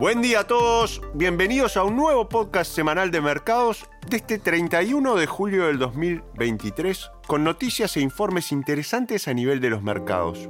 [0.00, 5.14] Buen día a todos, bienvenidos a un nuevo podcast semanal de mercados de este 31
[5.14, 10.48] de julio del 2023 con noticias e informes interesantes a nivel de los mercados.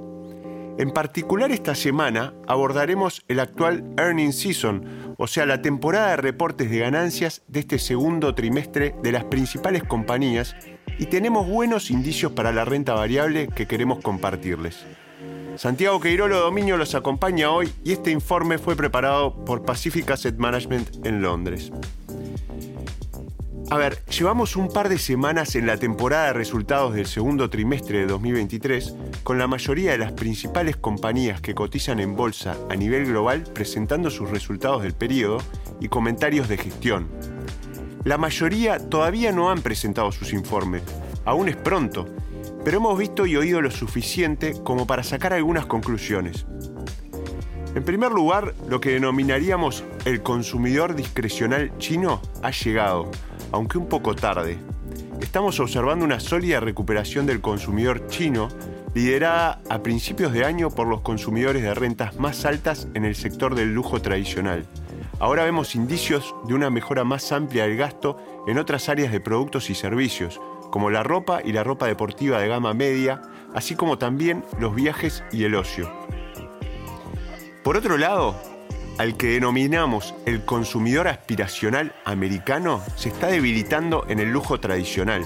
[0.79, 6.71] En particular esta semana abordaremos el actual earning season, o sea, la temporada de reportes
[6.71, 10.55] de ganancias de este segundo trimestre de las principales compañías
[10.97, 14.87] y tenemos buenos indicios para la renta variable que queremos compartirles.
[15.57, 21.05] Santiago Queirolo Dominio los acompaña hoy y este informe fue preparado por Pacific Asset Management
[21.05, 21.71] en Londres.
[23.71, 27.99] A ver, llevamos un par de semanas en la temporada de resultados del segundo trimestre
[27.99, 33.07] de 2023 con la mayoría de las principales compañías que cotizan en bolsa a nivel
[33.07, 35.39] global presentando sus resultados del periodo
[35.79, 37.09] y comentarios de gestión.
[38.03, 40.83] La mayoría todavía no han presentado sus informes,
[41.25, 42.07] aún es pronto,
[42.65, 46.47] pero hemos visto y oído lo suficiente como para sacar algunas conclusiones.
[47.75, 53.11] En primer lugar, lo que denominaríamos el consumidor discrecional chino ha llegado,
[53.53, 54.59] aunque un poco tarde.
[55.21, 58.49] Estamos observando una sólida recuperación del consumidor chino,
[58.95, 63.55] liderada a principios de año por los consumidores de rentas más altas en el sector
[63.55, 64.67] del lujo tradicional.
[65.21, 68.17] Ahora vemos indicios de una mejora más amplia del gasto
[68.49, 72.49] en otras áreas de productos y servicios, como la ropa y la ropa deportiva de
[72.49, 73.23] gama media,
[73.55, 75.91] así como también los viajes y el ocio.
[77.63, 78.35] Por otro lado,
[78.99, 85.25] al que denominamos el consumidor aspiracional americano se está debilitando en el lujo tradicional.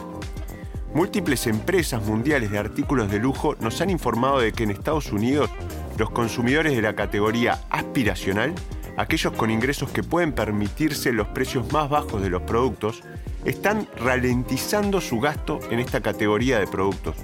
[0.94, 5.50] Múltiples empresas mundiales de artículos de lujo nos han informado de que en Estados Unidos
[5.98, 8.54] los consumidores de la categoría aspiracional,
[8.96, 13.02] aquellos con ingresos que pueden permitirse los precios más bajos de los productos,
[13.44, 17.16] están ralentizando su gasto en esta categoría de productos.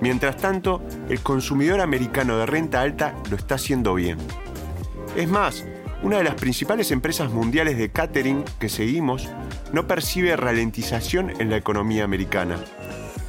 [0.00, 4.18] Mientras tanto, el consumidor americano de renta alta lo está haciendo bien.
[5.16, 5.66] Es más,
[6.02, 9.28] una de las principales empresas mundiales de catering que seguimos
[9.72, 12.56] no percibe ralentización en la economía americana.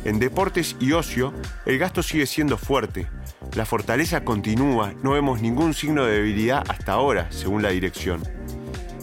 [0.06, 1.34] En deportes y ocio,
[1.66, 3.08] el gasto sigue siendo fuerte.
[3.56, 8.24] La fortaleza continúa, no vemos ningún signo de debilidad hasta ahora, según la dirección.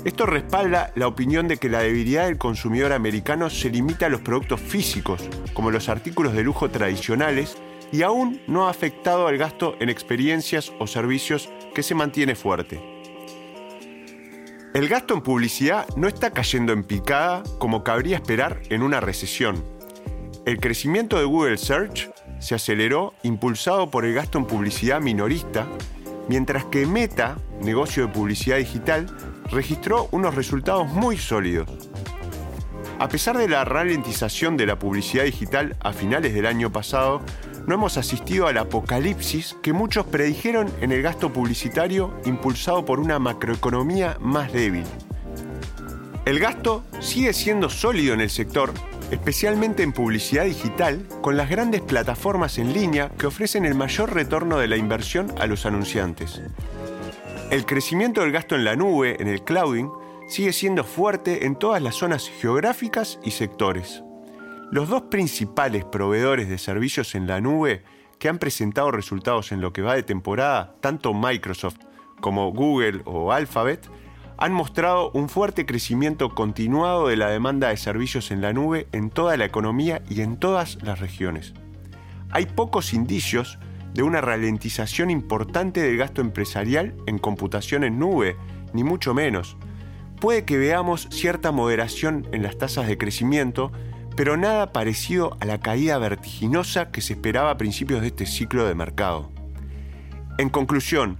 [0.07, 4.23] Esto respalda la opinión de que la debilidad del consumidor americano se limita a los
[4.23, 7.59] productos físicos, como los artículos de lujo tradicionales,
[7.93, 12.81] y aún no ha afectado al gasto en experiencias o servicios que se mantiene fuerte.
[14.73, 19.63] El gasto en publicidad no está cayendo en picada como cabría esperar en una recesión.
[20.47, 25.67] El crecimiento de Google Search se aceleró impulsado por el gasto en publicidad minorista,
[26.29, 29.07] mientras que Meta, negocio de publicidad digital,
[29.51, 31.69] registró unos resultados muy sólidos.
[32.99, 37.23] A pesar de la ralentización de la publicidad digital a finales del año pasado,
[37.67, 43.19] no hemos asistido al apocalipsis que muchos predijeron en el gasto publicitario impulsado por una
[43.19, 44.85] macroeconomía más débil.
[46.25, 48.73] El gasto sigue siendo sólido en el sector,
[49.11, 54.59] especialmente en publicidad digital, con las grandes plataformas en línea que ofrecen el mayor retorno
[54.59, 56.43] de la inversión a los anunciantes.
[57.51, 59.91] El crecimiento del gasto en la nube, en el clouding,
[60.29, 64.03] sigue siendo fuerte en todas las zonas geográficas y sectores.
[64.71, 67.83] Los dos principales proveedores de servicios en la nube
[68.19, 71.79] que han presentado resultados en lo que va de temporada, tanto Microsoft
[72.21, 73.89] como Google o Alphabet,
[74.39, 79.11] han mostrado un fuerte crecimiento continuado de la demanda de servicios en la nube en
[79.11, 81.55] toda la economía y en todas las regiones.
[82.31, 83.59] Hay pocos indicios
[83.95, 88.37] de una ralentización importante del gasto empresarial en computación en nube,
[88.73, 89.57] ni mucho menos.
[90.21, 93.73] Puede que veamos cierta moderación en las tasas de crecimiento,
[94.17, 98.67] pero nada parecido a la caída vertiginosa que se esperaba a principios de este ciclo
[98.67, 99.33] de mercado.
[100.39, 101.19] En conclusión,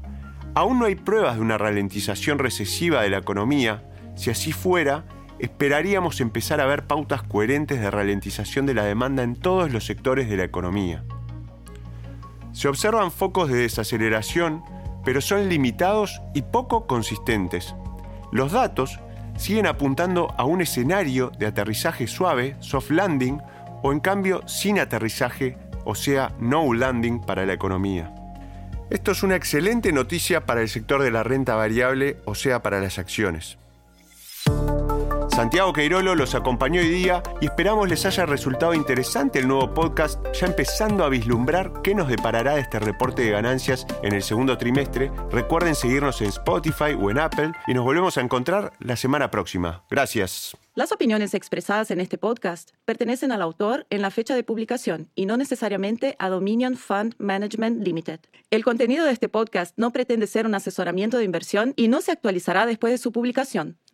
[0.59, 3.85] aún no hay pruebas de una ralentización recesiva de la economía.
[4.17, 5.05] Si así fuera,
[5.39, 10.29] esperaríamos empezar a ver pautas coherentes de ralentización de la demanda en todos los sectores
[10.29, 11.05] de la economía.
[12.51, 14.65] Se observan focos de desaceleración,
[15.05, 17.77] pero son limitados y poco consistentes.
[18.33, 18.99] Los datos
[19.37, 23.41] siguen apuntando a un escenario de aterrizaje suave, soft landing,
[23.85, 28.13] o en cambio sin aterrizaje, o sea, no landing para la economía.
[28.91, 32.81] Esto es una excelente noticia para el sector de la renta variable, o sea, para
[32.81, 33.59] las acciones.
[35.39, 40.21] Santiago Queirolo los acompañó hoy día y esperamos les haya resultado interesante el nuevo podcast,
[40.33, 45.13] ya empezando a vislumbrar qué nos deparará este reporte de ganancias en el segundo trimestre.
[45.31, 49.85] Recuerden seguirnos en Spotify o en Apple y nos volvemos a encontrar la semana próxima.
[49.89, 50.57] Gracias.
[50.75, 55.27] Las opiniones expresadas en este podcast pertenecen al autor en la fecha de publicación y
[55.27, 58.19] no necesariamente a Dominion Fund Management Limited.
[58.51, 62.11] El contenido de este podcast no pretende ser un asesoramiento de inversión y no se
[62.11, 63.79] actualizará después de su publicación.